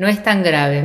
[0.00, 0.82] no es tan grave.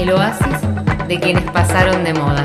[0.00, 2.44] El oasis de quienes pasaron de moda.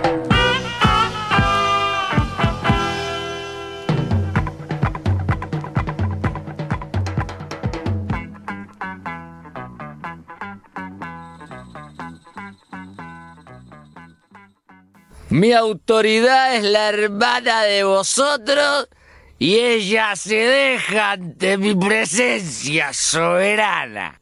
[15.31, 18.87] Mi autoridad es la hermana de vosotros
[19.37, 24.19] y ella se deja ante mi presencia soberana.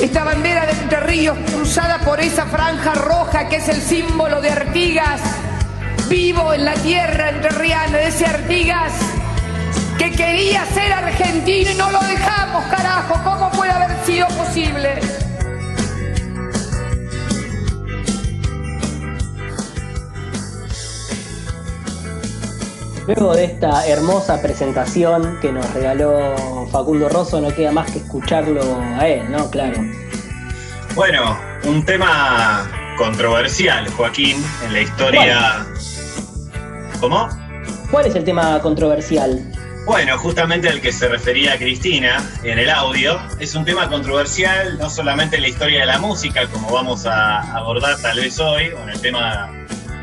[0.00, 4.50] Esta bandera de Entre Ríos cruzada por esa franja roja que es el símbolo de
[4.50, 5.20] Artigas,
[6.08, 8.92] vivo en la tierra entrerriana de ese Artigas
[9.98, 15.19] que quería ser argentino y no lo dejamos, carajo, ¿cómo puede haber sido posible?
[23.16, 28.62] Luego de esta hermosa presentación que nos regaló Facundo Rosso, no queda más que escucharlo
[28.80, 29.50] a él, ¿no?
[29.50, 29.82] Claro.
[30.94, 35.66] Bueno, un tema controversial, Joaquín, en la historia.
[37.00, 37.28] ¿Cómo?
[37.90, 39.44] ¿Cuál es el tema controversial?
[39.86, 44.88] Bueno, justamente al que se refería Cristina en el audio, es un tema controversial no
[44.88, 48.80] solamente en la historia de la música, como vamos a abordar tal vez hoy, o
[48.84, 49.50] en el tema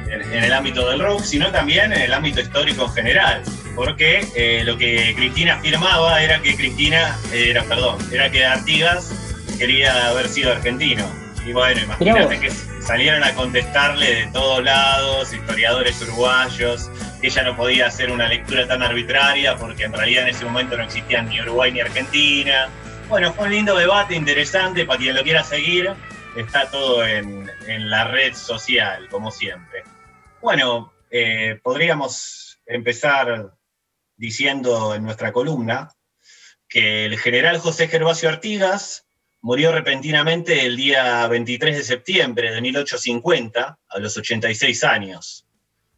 [0.09, 3.43] en, el ámbito del rock, sino también en el ámbito histórico en general.
[3.75, 9.11] Porque eh, lo que Cristina afirmaba era que Cristina, era, perdón, era que Artigas
[9.57, 11.05] quería haber sido argentino.
[11.45, 16.89] Y bueno, imagínate que salieron a contestarle de todos lados, historiadores uruguayos,
[17.21, 20.75] que ella no podía hacer una lectura tan arbitraria porque en realidad en ese momento
[20.75, 22.69] no existían ni Uruguay ni Argentina.
[23.07, 25.89] Bueno, fue un lindo debate, interesante, para quien lo quiera seguir,
[26.35, 29.83] está todo en, en la red social, como siempre.
[30.41, 33.55] Bueno, eh, podríamos empezar
[34.15, 35.91] diciendo en nuestra columna
[36.69, 39.07] que el general José Gervasio Artigas
[39.41, 45.47] murió repentinamente el día 23 de septiembre de 1850 a los 86 años.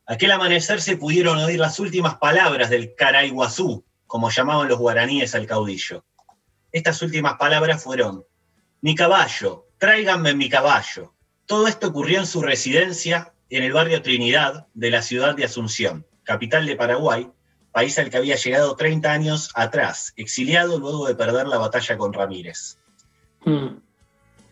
[0.06, 5.48] Aquel amanecer se pudieron oír las últimas palabras del Caraiguazú, como llamaban los guaraníes al
[5.48, 6.06] caudillo.
[6.72, 8.24] Estas últimas palabras fueron,
[8.80, 11.14] mi caballo, tráiganme mi caballo.
[11.46, 16.06] Todo esto ocurrió en su residencia en el barrio Trinidad de la ciudad de Asunción,
[16.24, 17.28] capital de Paraguay,
[17.72, 22.14] país al que había llegado 30 años atrás, exiliado luego de perder la batalla con
[22.14, 22.78] Ramírez.
[23.46, 23.80] Hmm.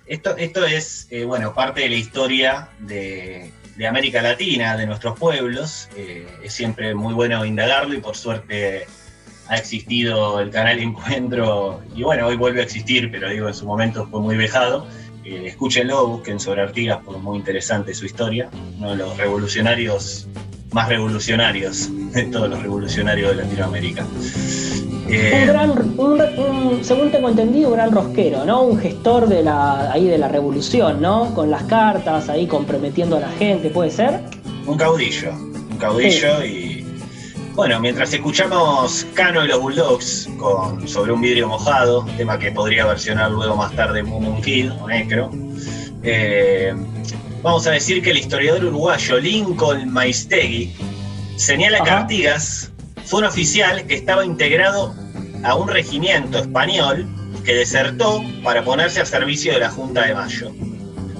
[0.06, 3.52] Esto, esto, es, eh, bueno, parte de la historia de,
[3.88, 5.90] América Latina, de nuestros pueblos.
[5.98, 8.88] Eh, es siempre muy bueno indagarlo y por suerte
[9.50, 13.66] ha existido el canal Encuentro, y bueno, hoy vuelve a existir, pero digo, en su
[13.66, 14.88] momento fue muy vejado
[15.28, 18.50] eh, escúchenlo, busquen sobre Artigas, porque es muy interesante su historia.
[18.78, 20.28] Uno de los revolucionarios
[20.72, 24.06] más revolucionarios de todos los revolucionarios de Latinoamérica.
[25.10, 25.48] Eh,
[25.98, 28.64] un gran, según tengo entendido, un gran rosquero, ¿no?
[28.64, 31.34] Un gestor de la, ahí de la revolución, ¿no?
[31.34, 34.20] Con las cartas, ahí comprometiendo a la gente, ¿puede ser?
[34.66, 36.77] Un caudillo, un caudillo y
[37.58, 42.86] bueno, mientras escuchamos Cano y los Bulldogs con Sobre un vidrio mojado, tema que podría
[42.86, 45.32] versionar luego más tarde Moon Kid o Necro,
[46.04, 46.72] eh,
[47.42, 50.72] vamos a decir que el historiador uruguayo Lincoln Maistegui
[51.36, 52.72] señala que Artigas
[53.06, 54.94] fue un oficial que estaba integrado
[55.44, 57.08] a un regimiento español
[57.44, 60.52] que desertó para ponerse a servicio de la Junta de Mayo.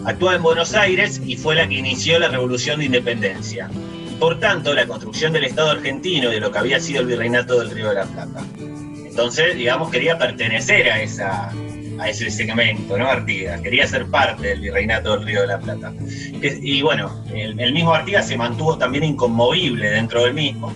[0.06, 3.72] Actuó en Buenos Aires y fue la que inició la Revolución de Independencia.
[4.20, 7.60] Por tanto, la construcción del Estado argentino y de lo que había sido el virreinato
[7.60, 8.44] del Río de la Plata.
[8.58, 11.52] Entonces, digamos, quería pertenecer a, esa,
[12.00, 13.08] a ese segmento, ¿no?
[13.08, 15.94] Artigas, quería ser parte del virreinato del Río de la Plata.
[16.42, 20.74] Y bueno, el, mismo Artigas se mantuvo también inconmovible dentro del mismo,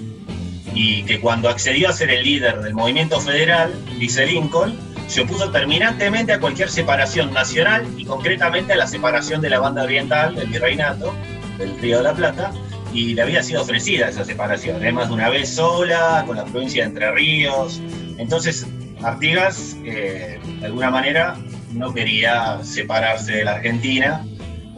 [0.74, 5.52] y que cuando accedió a ser el líder del movimiento federal, dice Lincoln, se opuso
[5.52, 10.48] terminantemente a cualquier separación nacional y concretamente a la separación de la banda oriental del
[10.48, 11.14] virreinato
[11.58, 12.54] del Río de la Plata
[12.94, 16.84] y le había sido ofrecida esa separación, además de una vez sola, con la provincia
[16.84, 17.82] de Entre Ríos.
[18.18, 18.68] Entonces,
[19.04, 21.38] Artigas, eh, de alguna manera,
[21.74, 24.26] no quería separarse de la Argentina.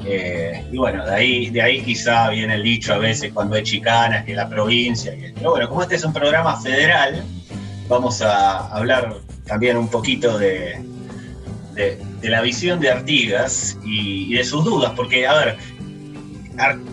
[0.05, 3.63] Eh, y bueno, de ahí, de ahí quizá viene el dicho a veces cuando hay
[3.63, 5.13] chicanas, que la provincia.
[5.35, 7.23] pero bueno, como este es un programa federal,
[7.88, 9.15] vamos a hablar
[9.45, 10.79] también un poquito de,
[11.73, 15.57] de, la visión de Artigas y, de sus dudas, porque, a ver,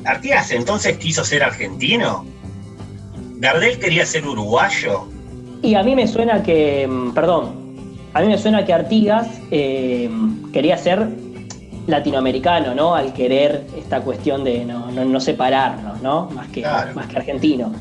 [0.04, 2.24] Artigas entonces quiso ser argentino.
[3.38, 5.08] Gardel quería ser uruguayo.
[5.62, 7.60] Y a mí me suena que, mm, perdón,
[8.12, 10.10] a mí me suena que Artigas eh,
[10.52, 11.08] quería ser
[11.86, 12.94] latinoamericano, ¿no?
[12.94, 16.28] Al querer esta cuestión de no, separarnos, ¿no?
[16.30, 16.62] Más que,
[16.94, 17.72] más que argentino.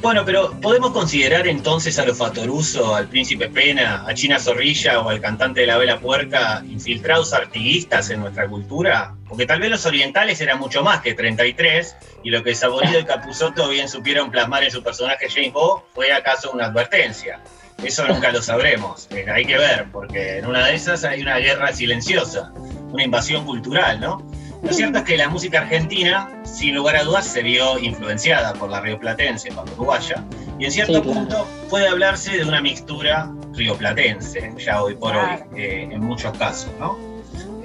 [0.00, 5.10] Bueno, pero ¿podemos considerar entonces a los Fatoruso, al Príncipe Pena, a China Zorrilla o
[5.10, 9.14] al cantante de la Vela Puerca infiltrados artiguistas en nuestra cultura?
[9.28, 13.04] Porque tal vez los orientales eran mucho más que 33 y lo que Saborido y
[13.04, 17.40] Capuzotto bien supieron plasmar en su personaje James Bond fue acaso una advertencia.
[17.84, 21.36] Eso nunca lo sabremos, eh, hay que ver, porque en una de esas hay una
[21.36, 22.52] guerra silenciosa,
[22.90, 24.30] una invasión cultural, ¿no?
[24.62, 28.68] Lo cierto es que la música argentina, sin lugar a dudas, se vio influenciada por
[28.68, 30.24] la rioplatense, por la uruguaya,
[30.58, 35.88] y en cierto punto puede hablarse de una mixtura rioplatense, ya hoy por hoy, eh,
[35.90, 36.98] en muchos casos, ¿no?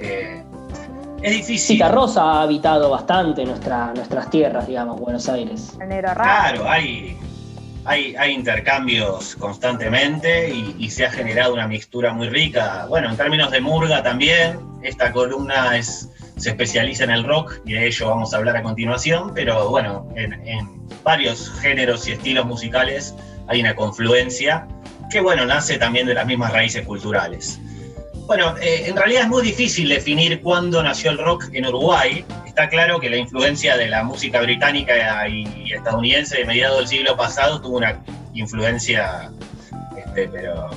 [0.00, 0.42] Eh,
[1.22, 1.82] es difícil.
[1.90, 5.72] Rosa ha habitado bastante nuestra, nuestras tierras, digamos, Buenos Aires.
[5.78, 7.18] Claro, hay,
[7.84, 12.86] hay, hay, intercambios constantemente y, y, se ha generado una mixtura muy rica.
[12.88, 17.74] Bueno, en términos de murga también, esta columna es se especializa en el rock y
[17.74, 20.66] de ello vamos a hablar a continuación, pero bueno, en,
[21.02, 23.14] varios géneros y estilos musicales
[23.48, 24.66] hay una confluencia
[25.10, 27.58] que bueno, nace también de las mismas raíces culturales.
[28.26, 32.24] Bueno, eh, en realidad es muy difícil definir cuándo nació el rock en Uruguay.
[32.44, 37.16] Está claro que la influencia de la música británica y estadounidense de mediados del siglo
[37.16, 38.02] pasado tuvo una
[38.34, 39.30] influencia,
[39.96, 40.70] este, pero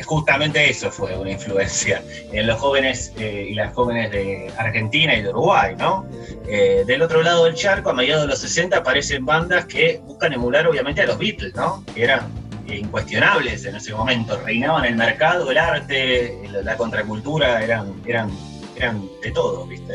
[0.00, 2.02] justamente eso fue una influencia
[2.32, 6.06] en los jóvenes eh, y las jóvenes de Argentina y de Uruguay, ¿no?
[6.48, 10.32] Eh, del otro lado del charco, a mediados de los 60, aparecen bandas que buscan
[10.32, 11.84] emular obviamente a los Beatles, ¿no?
[11.94, 12.20] Que eran
[12.66, 18.30] incuestionables en ese momento, reinaban el mercado, el arte, la contracultura, eran, eran
[18.76, 19.94] eran de todo, ¿viste?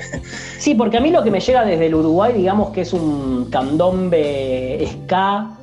[0.60, 3.50] Sí, porque a mí lo que me llega desde el Uruguay, digamos que es un
[3.50, 5.57] candombe ska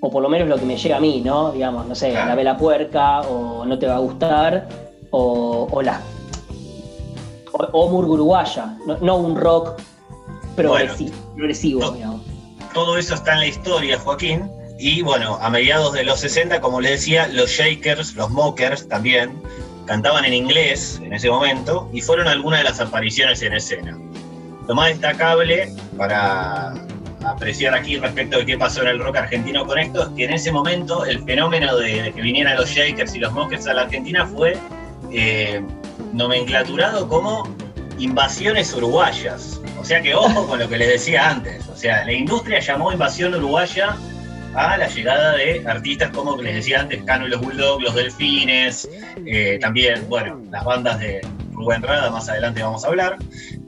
[0.00, 1.52] o por lo menos lo que me llega a mí, ¿no?
[1.52, 4.68] Digamos, no sé, la vela puerca, o no te va a gustar,
[5.10, 6.00] o, la.
[7.72, 9.80] O, uruguaya, no, un rock
[10.56, 12.22] progresivo, digamos.
[12.72, 14.50] Todo eso está en la historia, Joaquín.
[14.78, 19.42] Y bueno, a mediados de los 60, como les decía, los Shakers, los Mockers también,
[19.84, 23.98] cantaban en inglés en ese momento y fueron algunas de las apariciones en escena.
[24.66, 26.72] Lo más destacable para
[27.24, 30.32] apreciar aquí respecto de qué pasó en el rock argentino con esto es que en
[30.32, 34.26] ese momento el fenómeno de, que vinieran los Shakers y los Mockers a la Argentina
[34.26, 34.56] fue
[35.12, 35.62] eh,
[36.12, 37.48] nomenclaturado como
[37.98, 39.60] invasiones uruguayas.
[39.78, 41.68] O sea que ojo con lo que les decía antes.
[41.68, 43.96] O sea, la industria llamó invasión uruguaya
[44.54, 48.88] a la llegada de artistas como les decía antes, Cano y los Bulldogs, los Delfines,
[49.24, 51.20] eh, también, bueno, las bandas de
[51.52, 53.16] Rubén Rada, más adelante vamos a hablar.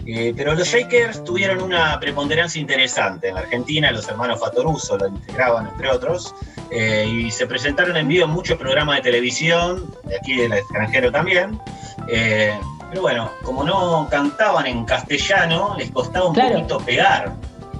[0.07, 3.29] Eh, pero los Shakers tuvieron una preponderancia interesante.
[3.29, 6.35] En Argentina los hermanos Fatoruso lo integraban, entre otros,
[6.71, 11.13] eh, y se presentaron en vivo en muchos programas de televisión, de aquí del extranjero
[11.13, 11.61] también.
[12.09, 12.59] Eh,
[12.91, 17.33] pero bueno, como no cantaban en castellano, les costaba un poquito pegar.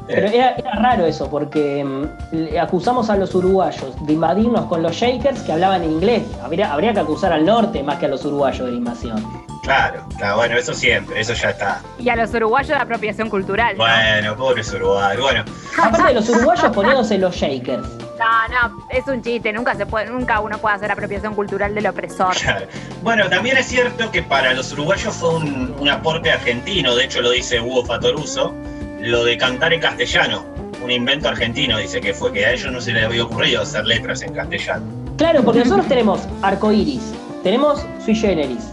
[0.07, 5.43] Pero era, raro eso, porque mm, acusamos a los uruguayos de invadirnos con los Shakers
[5.43, 6.23] que hablaban en inglés.
[6.43, 9.52] Habría, habría que acusar al norte más que a los uruguayos de la invasión.
[9.63, 11.81] Claro, claro, bueno, eso siempre, eso ya está.
[11.99, 13.77] Y a los uruguayos de apropiación cultural.
[13.77, 15.45] Bueno, pobres uruguayos, bueno.
[15.81, 17.89] Aparte de los uruguayos poniéndose los shakers.
[18.19, 21.87] No, no, es un chiste, nunca se puede, nunca uno puede hacer apropiación cultural del
[21.87, 22.35] opresor.
[22.37, 22.67] Claro.
[23.03, 27.21] Bueno, también es cierto que para los uruguayos fue un, un aporte argentino, de hecho
[27.21, 28.53] lo dice Hugo Fatoruso,
[29.01, 30.45] lo de cantar en castellano,
[30.83, 33.85] un invento argentino, dice que fue que a ellos no se les había ocurrido hacer
[33.87, 34.85] letras en castellano.
[35.17, 38.73] Claro, porque nosotros tenemos arcoiris, tenemos sui generis,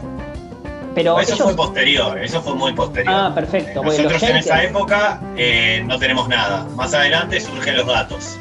[1.00, 3.14] pero eso fue posterior, eso fue muy posterior.
[3.16, 3.82] Ah, perfecto.
[3.82, 6.66] Nosotros en esa época eh, no tenemos nada.
[6.76, 8.38] Más adelante surgen los gatos.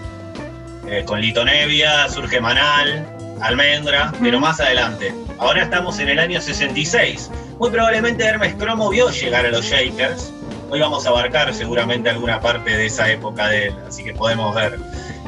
[0.88, 3.06] Eh, con Lito Nevia, surge Manal,
[3.40, 5.14] Almendra, pero más adelante.
[5.38, 7.30] Ahora estamos en el año 66.
[7.60, 10.32] Muy probablemente Hermes Cromo vio llegar a los Shakers.
[10.68, 14.52] Hoy vamos a abarcar seguramente alguna parte de esa época de él, así que podemos
[14.54, 14.80] ver,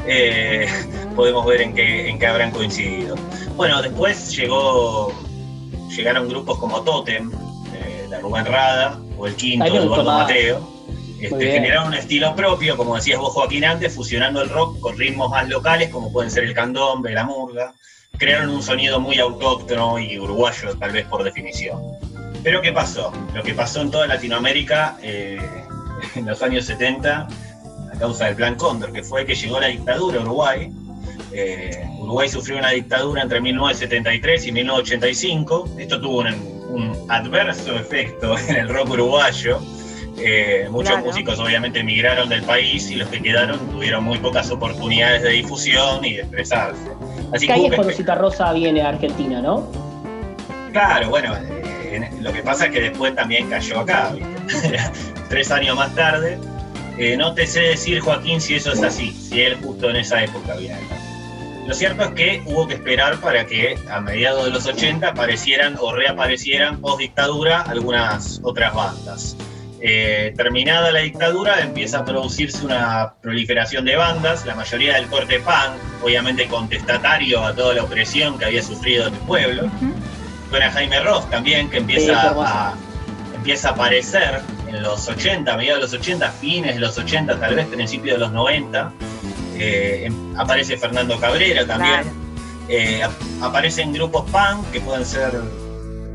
[0.05, 0.69] eh,
[1.15, 3.15] podemos ver en qué, en qué habrán coincidido.
[3.55, 5.15] Bueno, después llegó
[5.91, 7.31] llegaron grupos como Totem,
[7.75, 10.81] eh, de Rubén Rada, o el Quinto, de Eduardo Mateo.
[11.21, 15.31] Este, generaron un estilo propio, como decías vos Joaquín antes, fusionando el rock con ritmos
[15.31, 17.75] más locales, como pueden ser el candombe, la murga.
[18.17, 21.79] Crearon un sonido muy autóctono y uruguayo, tal vez por definición.
[22.43, 23.13] Pero ¿qué pasó?
[23.35, 25.39] Lo que pasó en toda Latinoamérica eh,
[26.15, 27.29] en los años 70,
[27.93, 30.73] a causa del Plan Cóndor, que fue que llegó la dictadura a Uruguay,
[31.33, 35.69] eh, Uruguay sufrió una dictadura entre 1973 y 1985.
[35.79, 36.61] Esto tuvo un,
[37.09, 39.59] adverso efecto en el rock uruguayo.
[40.17, 45.23] Eh, muchos músicos obviamente emigraron del país y los que quedaron tuvieron muy pocas oportunidades
[45.23, 46.91] de difusión y de expresarse.
[47.33, 49.71] Así que ahí es cuando Cita Rosa viene a Argentina, ¿no?
[50.73, 51.61] Claro, bueno, eh,
[51.91, 54.79] Eh, lo que pasa es que después también cayó acá, ¿viste?
[55.29, 56.39] tres años más tarde.
[56.99, 60.23] Eh, no te sé decir, Joaquín, si eso es así, si él justo en esa
[60.23, 60.97] época viene acá.
[61.71, 65.77] Lo cierto es que hubo que esperar para que a mediados de los 80 aparecieran
[65.79, 69.37] o reaparecieran post dictadura algunas otras bandas.
[69.81, 75.39] Eh, terminada la dictadura empieza a producirse una proliferación de bandas, la mayoría del corte
[75.39, 79.71] punk, obviamente contestatario a toda la opresión que había sufrido el pueblo.
[80.49, 82.75] Suena Jaime Ross también, que empieza, a,
[83.33, 87.39] empieza a aparecer en los 80, a mediados de los 80, fines de los 80,
[87.39, 88.93] tal vez principios de los 90.
[89.61, 92.03] Eh, em- aparece Fernando Cabrera también.
[92.69, 93.13] Eh, ap-
[93.43, 95.33] aparecen grupos punk que pueden ser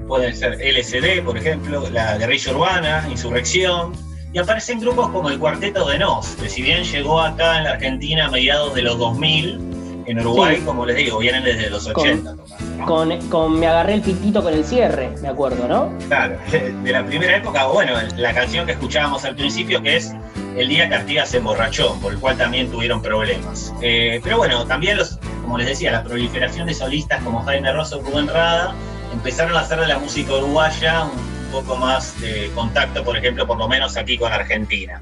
[0.08, 3.94] pueden ser LSD, por ejemplo, la guerrilla urbana, Insurrección,
[4.34, 7.72] y aparecen grupos como el Cuarteto de Nos, que si bien llegó acá en la
[7.72, 10.62] Argentina a mediados de los 2000, en Uruguay, Sí.
[10.64, 12.36] como les digo, vienen desde los 80.
[12.36, 12.65] tocando, ¿no?
[12.86, 15.98] Con, con Me agarré el pitito con el cierre, me acuerdo, ¿no?
[16.08, 20.14] Claro, de la primera época, bueno, la canción que escuchábamos al principio, que es
[20.58, 23.74] El día que Artigas se emborrachó, por el cual también tuvieron problemas.
[23.82, 28.02] Eh, pero bueno, también, los, como les decía, la proliferación de solistas como Jaime Rosso
[28.02, 28.74] Rubén Rada
[29.14, 33.58] empezaron a hacer de la música uruguaya un poco más de contacto, por ejemplo, por
[33.58, 35.02] lo menos aquí con Argentina.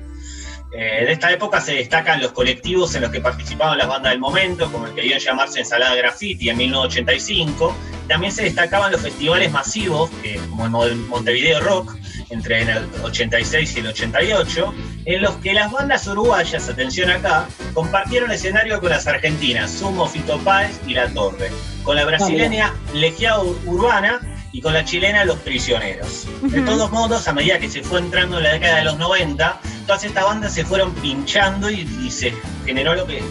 [0.75, 4.19] Eh, de esta época se destacan los colectivos en los que participaban las bandas del
[4.19, 7.75] momento, como el que dio en llamarse Ensalada Graffiti en 1985.
[8.07, 11.95] También se destacaban los festivales masivos, que- como el Mo- Montevideo Rock,
[12.31, 14.73] entre el 86 y el 88,
[15.05, 20.37] en los que las bandas uruguayas, atención acá, compartieron escenario con las argentinas, Sumo, Fito
[20.39, 21.51] Páez y La Torre,
[21.83, 24.19] con la brasileña Legiao Urbana
[24.51, 26.25] y con la chilena Los Prisioneros.
[26.41, 26.65] De Ujú.
[26.65, 30.03] todos modos, a medida que se fue entrando en la década de los 90, todas
[30.03, 32.33] estas bandas se fueron pinchando y, y se
[32.65, 33.21] generó lo que,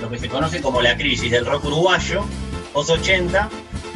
[0.00, 2.24] lo que se conoce como la crisis del rock uruguayo,
[2.72, 3.48] post 80,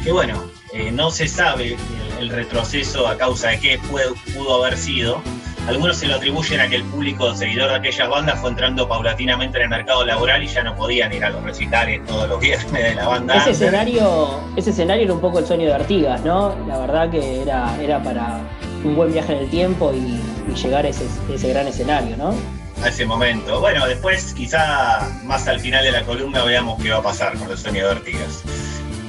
[0.03, 0.41] que bueno,
[0.73, 1.77] eh, no se sabe
[2.19, 5.21] el, retroceso a causa de qué puede- pudo haber sido.
[5.67, 9.57] Algunos se lo atribuyen a que el público seguidor de aquellas bandas fue entrando paulatinamente
[9.57, 12.71] en el mercado laboral y ya no podían ir a los recitales todos los viernes
[12.71, 13.35] de la banda.
[13.35, 16.55] Ese escenario, ese escenario era un poco el sueño de Artigas, ¿no?
[16.67, 18.39] La verdad que era, era para
[18.83, 20.19] un buen viaje en el tiempo y,
[20.51, 22.35] y llegar a ese, ese gran escenario, ¿no?
[22.83, 23.59] a ese momento.
[23.59, 27.49] Bueno, después quizá más al final de la columna veamos qué va a pasar con
[27.51, 28.43] el sueño de Artigas.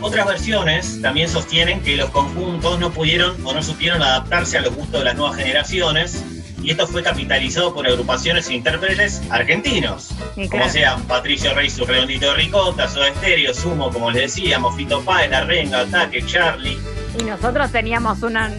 [0.00, 4.75] Otras versiones también sostienen que los conjuntos no pudieron o no supieron adaptarse a los
[4.75, 6.25] gustos de las nuevas generaciones
[6.62, 10.11] y esto fue capitalizado por agrupaciones e intérpretes argentinos,
[10.50, 15.02] como sean Patricio Rey, su redondito de ricota, Soda Stereo, Sumo, como les decíamos, Fito
[15.02, 16.78] Páez, La Renga, Ataque, Charlie,
[17.18, 18.50] Y nosotros teníamos una,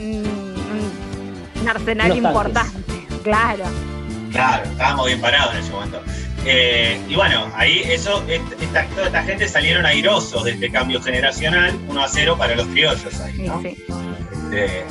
[1.61, 2.17] un, un arsenal tanques.
[2.17, 3.07] importante.
[3.23, 3.63] Claro.
[4.31, 6.01] Claro, estábamos bien parados en ese momento.
[6.45, 11.01] Eh, y bueno, ahí eso, est- esta- toda esta gente salieron airosos de este cambio
[11.01, 13.61] generacional, 1 a 0 para los criollos ahí, ¿no?
[13.61, 13.77] sí.
[14.31, 14.83] Este,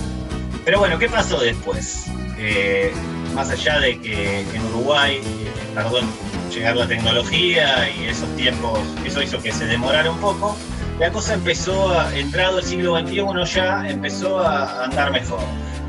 [0.64, 2.04] pero bueno, ¿qué pasó después?
[2.38, 2.92] Eh,
[3.34, 6.06] más allá de que en Uruguay eh, tardó en
[6.54, 10.56] llegar la tecnología y esos tiempos, eso hizo que se demorara un poco,
[11.00, 15.40] la cosa empezó, a, entrado el siglo XXI ya, empezó a andar mejor.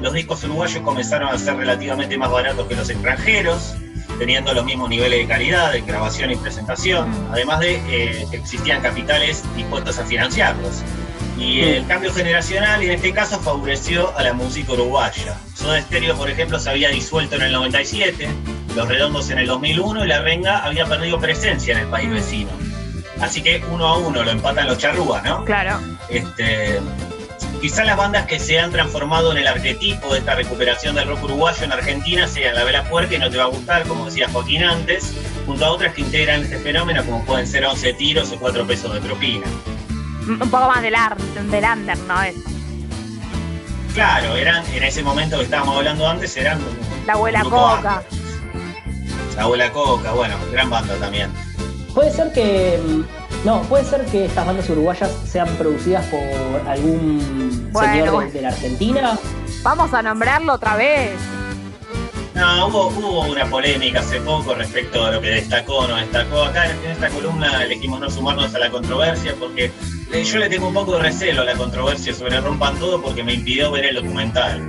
[0.01, 3.75] Los discos uruguayos comenzaron a ser relativamente más baratos que los extranjeros,
[4.17, 8.81] teniendo los mismos niveles de calidad en grabación y presentación, además de eh, que existían
[8.81, 10.81] capitales dispuestos a financiarlos.
[11.37, 15.37] Y el cambio generacional, en este caso, favoreció a la música uruguaya.
[15.53, 18.27] Soda Stereo, por ejemplo, se había disuelto en el 97,
[18.75, 22.49] Los Redondos en el 2001 y La Renga había perdido presencia en el país vecino.
[23.19, 25.45] Así que uno a uno lo empatan los charrúas, ¿no?
[25.45, 25.79] Claro.
[26.09, 26.79] Este,
[27.61, 31.23] quizá las bandas que se han transformado en el arquetipo de esta recuperación del rock
[31.23, 34.27] uruguayo en Argentina sean La Vela Puerca y No Te Va a Gustar, como decía
[34.29, 35.13] Joaquín antes,
[35.45, 38.93] junto a otras que integran este fenómeno, como pueden ser 11 tiros o 4 pesos
[38.93, 39.45] de propina.
[40.27, 42.21] Un poco más del art, del under, ¿no?
[42.21, 42.35] Es
[43.93, 46.59] Claro, eran en ese momento que estábamos hablando antes, eran
[47.05, 48.03] la abuela Coca.
[49.35, 51.29] La abuela Coca, bueno, gran banda también.
[51.93, 52.79] Puede ser que.
[53.43, 56.19] No, puede ser que estas bandas uruguayas sean producidas por
[56.69, 58.31] algún Bueno, señor de, bueno.
[58.31, 59.19] de la Argentina.
[59.63, 61.11] Vamos a nombrarlo otra vez.
[62.35, 66.43] No, hubo, hubo una polémica hace poco respecto a lo que destacó o no destacó.
[66.43, 69.71] Acá en esta columna elegimos no sumarnos a la controversia porque
[70.23, 73.33] yo le tengo un poco de recelo a la controversia sobre Rompan Todo porque me
[73.33, 74.61] impidió ver el documental.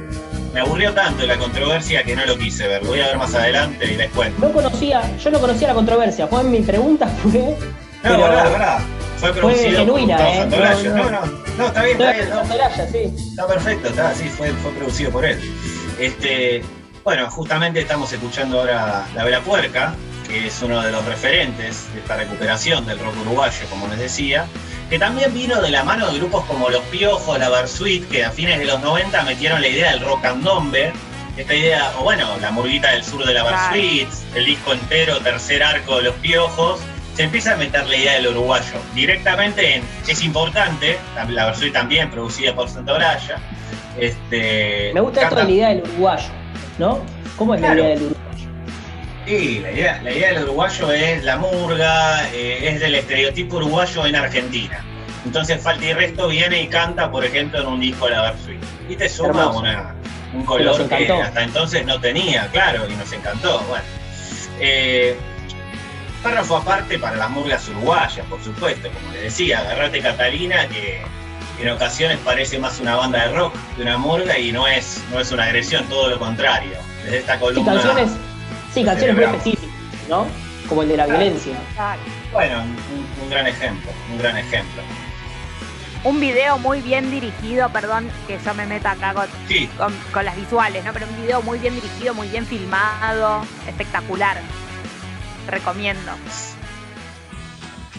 [0.53, 2.83] Me aburrió tanto la controversia que no lo quise ver.
[2.83, 4.47] Lo voy a ver más adelante y cuento.
[4.47, 6.27] No conocía, yo no conocía la controversia.
[6.27, 7.57] Juan, mi pregunta fue.
[8.03, 8.79] No, pero- verdad, verdad.
[9.19, 10.37] Fue producido genuina, por Gustavo ¿eh?
[10.39, 10.89] Santolaya.
[10.91, 11.27] No, No,
[11.59, 11.67] no.
[11.69, 12.29] está bien, está bien.
[12.29, 13.15] Santolaya, sí.
[13.31, 15.39] Está perfecto, está, sí, fue, fue producido por él.
[16.01, 16.63] Este,
[17.05, 19.95] bueno, justamente estamos escuchando ahora La Vela Puerca,
[20.27, 24.47] que es uno de los referentes de esta recuperación del rock uruguayo, como les decía,
[24.91, 28.31] que también vino de la mano de grupos como Los Piojos, la Versuit, que a
[28.31, 30.93] fines de los 90 metieron la idea del rock and nombre,
[31.37, 35.63] esta idea, o bueno, la murguita del sur de la Versuit, el disco entero, tercer
[35.63, 36.81] arco de Los Piojos,
[37.15, 38.75] se empieza a meter la idea del uruguayo.
[38.95, 43.37] Directamente en, es importante, la Versuit también, producida por Santa Braya.
[43.99, 46.29] Este, Me gusta esto de la idea del uruguayo,
[46.79, 47.01] ¿no?
[47.37, 48.23] ¿Cómo es la idea del uruguayo?
[49.27, 54.07] Sí, la idea, la idea del uruguayo es la murga, eh, es del estereotipo uruguayo
[54.07, 54.85] en Argentina.
[55.25, 58.61] Entonces Falta y Resto viene y canta, por ejemplo, en un disco de la Versuit.
[58.89, 59.95] Y te suma una,
[60.35, 63.61] un color que hasta entonces no tenía, claro, y nos encantó.
[63.69, 63.85] Bueno,
[64.59, 65.17] eh,
[66.23, 71.03] párrafo aparte para las murgas uruguayas, por supuesto, como le decía, agarrate Catalina, que
[71.61, 75.21] en ocasiones parece más una banda de rock que una murga y no es, no
[75.21, 76.73] es una agresión, todo lo contrario.
[77.05, 77.73] Desde esta columna.
[77.73, 78.13] Sí, canciones,
[78.73, 79.71] sí, canciones muy específicas,
[80.09, 80.27] ¿no?
[80.69, 81.55] Como el de la violencia.
[82.33, 82.63] Bueno,
[83.23, 84.83] un, gran ejemplo, un gran ejemplo.
[86.05, 89.29] Un video muy bien dirigido, perdón que yo me meta acá con,
[90.13, 90.93] con, las visuales, ¿no?
[90.93, 94.39] Pero un video muy bien dirigido, muy bien filmado, espectacular.
[95.47, 96.13] Recomiendo.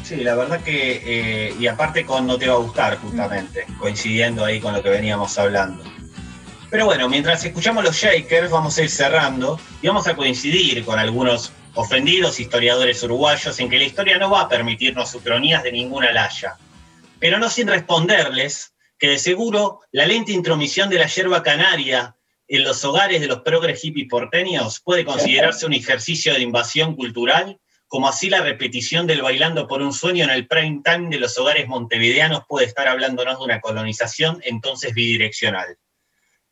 [0.04, 4.44] Sí, la verdad que, eh, y aparte con No Te Va a Gustar, justamente, coincidiendo
[4.44, 5.84] ahí con lo que veníamos hablando.
[6.70, 11.00] Pero bueno, mientras escuchamos los Shakers, vamos a ir cerrando y vamos a coincidir con
[11.00, 16.12] algunos ofendidos historiadores uruguayos en que la historia no va a permitirnos ucronías de ninguna
[16.12, 16.58] laya.
[17.20, 22.16] Pero no sin responderles que de seguro la lenta intromisión de la yerba canaria
[22.56, 27.60] en los hogares de los progres hippies porteños puede considerarse un ejercicio de invasión cultural
[27.88, 31.36] como así la repetición del Bailando por un Sueño en el prime time de los
[31.40, 35.80] hogares montevideanos puede estar hablándonos de una colonización entonces bidireccional.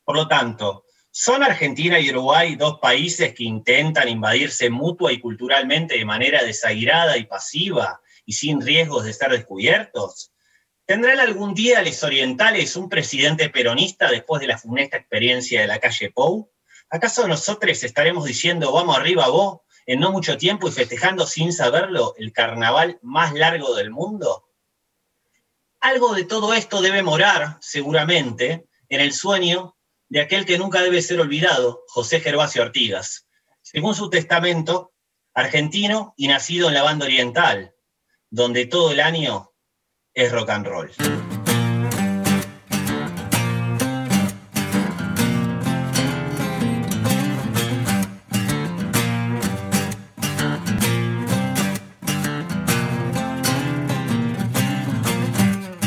[0.04, 6.00] Por lo tanto, ¿son Argentina y Uruguay dos países que intentan invadirse mutua y culturalmente
[6.00, 10.31] de manera desairada y pasiva y sin riesgos de ser descubiertos?
[10.92, 15.80] ¿Tendrán algún día les orientales un presidente peronista después de la funesta experiencia de la
[15.80, 16.52] calle Pou?
[16.90, 22.14] ¿Acaso nosotros estaremos diciendo vamos arriba vos en no mucho tiempo y festejando sin saberlo
[22.18, 24.50] el carnaval más largo del mundo?
[25.80, 29.78] Algo de todo esto debe morar, seguramente, en el sueño
[30.10, 33.30] de aquel que nunca debe ser olvidado, José Gervasio Artigas,
[33.62, 34.92] según su testamento,
[35.34, 37.74] argentino y nacido en la banda oriental,
[38.30, 39.51] donde todo el año
[40.14, 40.90] es rock and roll.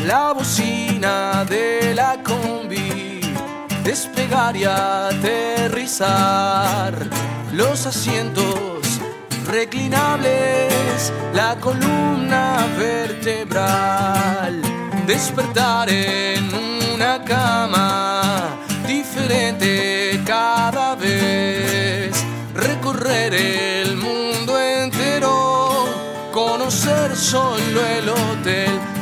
[0.06, 3.20] la bocina de la combi,
[3.82, 6.14] despegar y aterrizar,
[7.52, 9.00] los asientos
[9.46, 12.66] reclinables, la columna
[15.06, 16.50] despertar en
[16.94, 22.22] una cama diferente cada vez,
[22.54, 25.86] recorrer el mundo entero,
[26.32, 28.93] conocer solo el hotel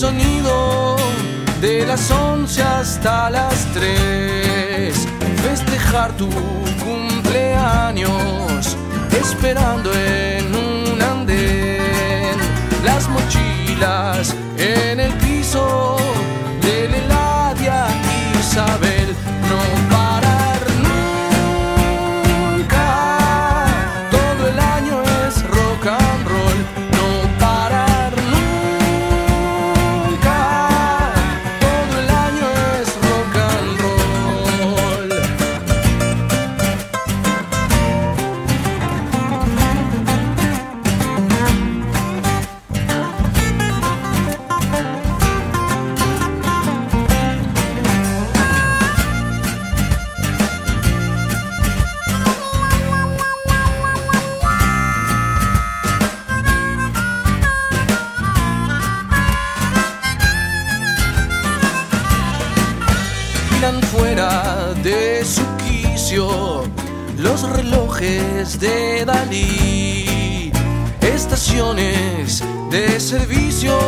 [0.00, 0.96] sonido
[1.60, 4.94] de las 11 hasta las 3.
[5.42, 6.26] Festejar tu
[6.82, 8.78] cumpleaños
[9.12, 12.34] esperando en un andén.
[12.82, 15.98] Las mochilas en el piso
[63.82, 66.64] fuera de su quicio
[67.18, 70.50] los relojes de Dalí,
[71.00, 73.78] estaciones de servicio,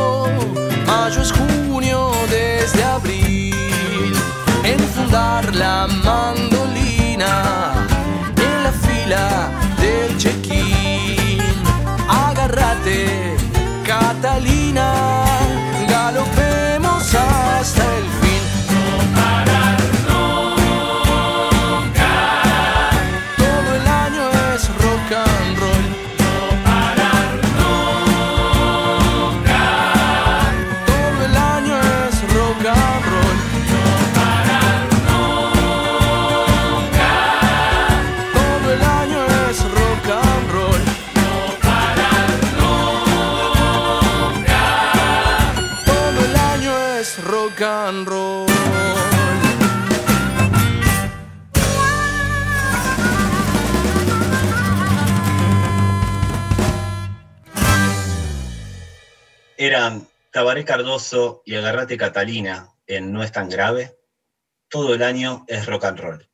[0.87, 4.13] mayo es junio desde abril,
[4.65, 7.73] enfundar la mandolina
[8.37, 9.62] en la fila
[60.33, 63.99] Tabaré Cardoso y Agarrate Catalina en No es tan grave.
[64.71, 66.32] Todo el año es rock and roll.